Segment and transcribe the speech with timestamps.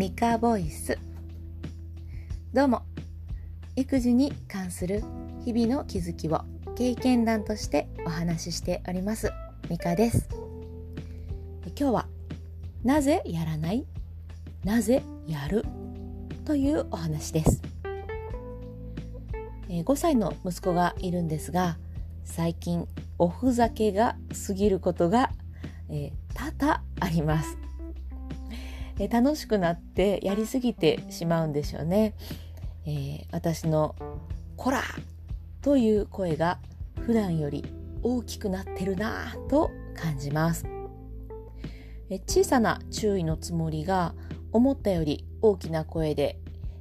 [0.00, 0.98] ミカボイス。
[2.54, 2.84] どうも。
[3.76, 5.04] 育児に関する
[5.44, 6.40] 日々の気づきを
[6.74, 9.30] 経験談としてお話ししております
[9.68, 10.26] ミカです。
[11.78, 12.06] 今日は
[12.82, 13.84] なぜやらない？
[14.64, 15.66] なぜやる？
[16.46, 17.60] というお話です。
[19.68, 21.76] 5歳の息子がいるんですが
[22.24, 22.88] 最近
[23.18, 25.28] おふざけが過ぎることが、
[25.90, 27.58] えー、多々あります、
[29.00, 32.14] えー、楽しくなってやりすぎてしまうんでしょうね、
[32.84, 33.96] えー、私の
[34.56, 34.82] 「こら!」
[35.62, 36.58] という声が
[37.00, 37.64] 普段より
[38.02, 40.64] 大きくなってるなぁと感じます、
[42.08, 44.14] え小さな注意のつもりが
[44.52, 46.38] 思ったより大きな声で、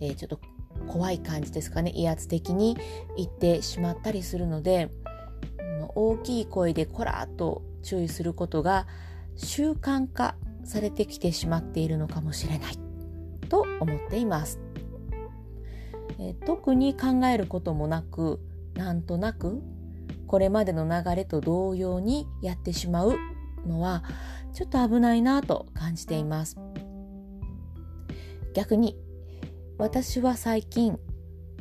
[0.00, 0.40] えちょっと
[0.88, 2.78] 怖い感じですかね威圧的に
[3.16, 4.90] 言ってしまったりするので
[5.94, 8.86] 大きい声でこらっと注意することが
[9.36, 12.78] 習慣化されてきてしまっているのかもしれない
[13.48, 14.60] と思っています。
[16.18, 18.40] え特に考えることもなく
[18.74, 19.62] なんとなく
[20.26, 23.16] これまでの流れと同様にやってしまう
[23.66, 24.04] のは
[24.52, 26.56] ちょっと危ないなと感じています。
[28.54, 28.98] 逆に
[29.78, 30.98] 私は最近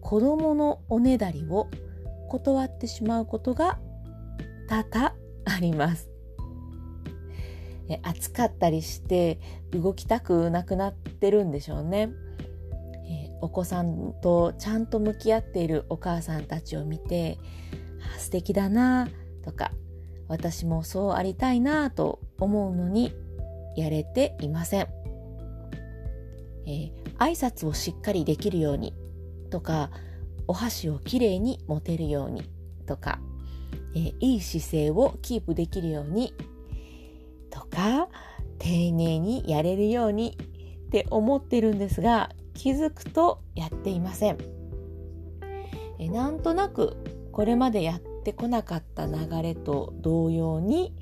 [0.00, 1.68] 子供のおねだりを
[2.28, 3.78] 断ってしまうことが
[4.68, 6.11] 多々あります。
[7.92, 9.38] え暑かったりして
[9.70, 12.10] 動きたくなくなってるんでしょうね。
[13.06, 17.38] えお子さんとちゃんと向き合っているお母さんたちを見て
[18.14, 19.08] あ素敵だな
[19.44, 19.72] とか
[20.28, 23.12] 私もそうありたいなと思うのに
[23.76, 24.88] やれていません。
[26.64, 28.94] えー、挨拶をしっかりできるように
[29.50, 29.90] とか
[30.46, 32.48] お箸をきれいに持てるように
[32.86, 33.18] とか
[33.94, 36.34] えー、いい姿勢をキープできるように
[37.52, 38.08] とか
[38.58, 40.36] 丁寧にやれるように
[40.86, 44.38] って思ってるんですが気づくとやっていません。
[45.98, 46.96] え、なんとなく
[47.32, 50.94] これまでやってこなかった流れと同様に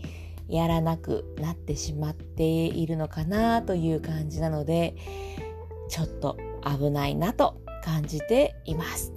[0.49, 4.97] やらなくなってしまっているのかなという感じなので
[5.89, 9.13] ちょっと危ないなと感じています。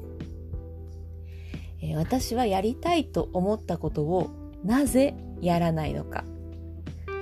[1.81, 4.29] え私はやりたいと思ったことを
[4.63, 6.23] なぜやらないのか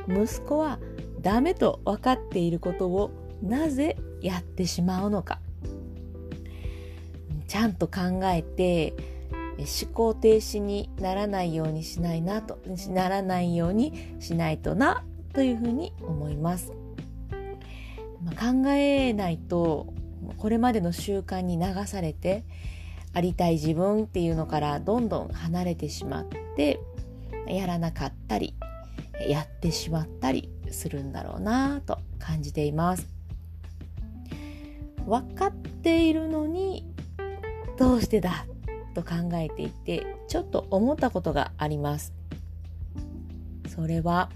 [0.07, 0.79] 息子は
[1.22, 5.39] ダメと分かっていることをなぜやってしまうのか。
[7.47, 8.94] ちゃんと考えて
[9.57, 12.57] 思考停止にならないようにしないなと
[12.89, 15.03] ならないようにしないとな
[15.34, 16.72] というふうに思います、
[18.23, 19.94] まあ、考えないと
[20.38, 22.45] これまでの習慣に流されて
[23.13, 26.79] ありたい自分っていうのからどんどん離れてしまって
[27.47, 28.56] やらなかったり
[29.30, 33.08] やってしまったりするんだろうなと感じています。
[35.06, 36.86] 分かっているのに
[37.78, 38.46] どうしてだ
[38.94, 42.14] と考えていてちょっと思ったことがあります。
[43.68, 44.30] それは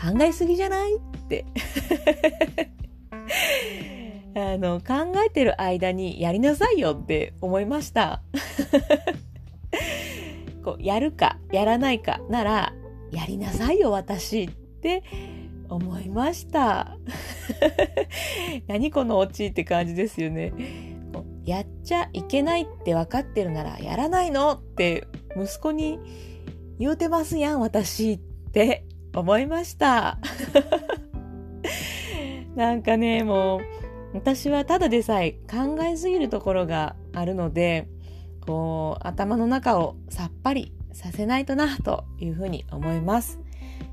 [0.00, 1.44] 考えすぎじゃないって。
[4.34, 8.22] あの、考えてる間にやりなさいよって思いました。
[10.64, 12.72] こう、やるか、やらないかなら、
[13.10, 15.02] やりなさいよ、私って
[15.68, 16.96] 思いました。
[18.66, 20.52] 何このオチって感じですよね。
[21.12, 25.06] こうやっちゃいけないって分かってるならやらないのって
[25.36, 25.98] 息子に
[26.78, 28.18] 言うてますやん、私っ
[28.52, 28.84] て
[29.14, 30.18] 思いました。
[32.56, 33.60] なんかね、もう、
[34.12, 37.88] 私はただでさえ考えすぎるところがあるので、
[38.40, 43.40] こう、頭の中をさっぱりさせないとな、というふうに思います。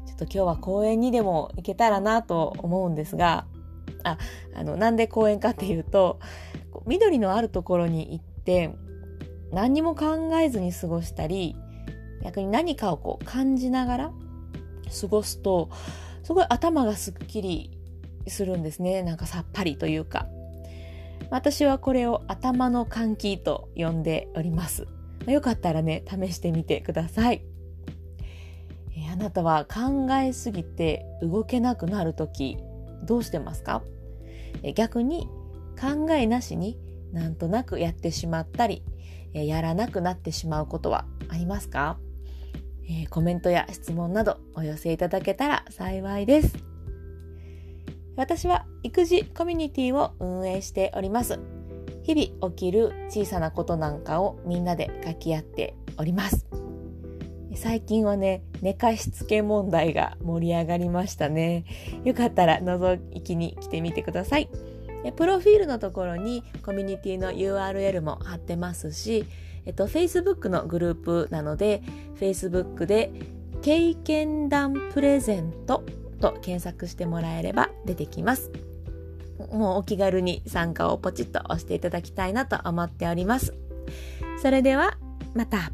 [0.06, 3.46] ちょっと今日は公園にでも行けたらなと思うんですが、
[4.04, 4.18] あ、
[4.54, 6.20] あの、なんで公園かっていうと、
[6.86, 8.76] 緑のあるところに行って、
[9.54, 11.56] 何にも考えずに過ごしたり、
[12.22, 14.12] 逆に何かをこう感じながら
[15.00, 15.70] 過ごすと、
[16.24, 17.80] すごい頭がすっきり
[18.28, 19.02] するんですね。
[19.02, 20.28] なんかさっぱりというか。
[21.30, 24.88] 私はこれを頭の換気と呼んでおります。
[25.26, 27.44] よかったらね、試してみてください。
[28.96, 32.58] えあなたは考えすぎて動けなくなるとき、
[33.04, 33.84] どうしてますか？
[34.64, 35.28] え逆に
[35.80, 36.80] 考えなしに
[37.12, 38.84] なんとなくやってしまったり、
[39.34, 42.00] えやらなくなってしまうことはありますか、
[42.90, 46.58] えー、コメントや質問などお寄せいただけたら幸いです。
[48.16, 51.40] 私は育児コミュニティを運営しております。
[52.08, 56.48] 日々起きる小さなことなんかをみんなで書き合っております。
[57.54, 61.66] 最近はね、寝かしつけ問題が盛り上がりましたね。
[62.06, 64.48] よかったら覗きに来てみてください。
[65.18, 69.26] プロフィールのところにコミュニティの URL も貼ってますし、
[69.66, 71.82] えっと、Facebook のグループなので、
[72.22, 73.12] Facebook で
[73.62, 75.84] 経験談プレゼント
[76.22, 78.50] と検索してもらえれば出てきます。
[79.52, 83.54] もうお気軽に参加をポチッと押していただきたいなと思っております。
[84.42, 84.98] それでは、
[85.34, 85.72] また。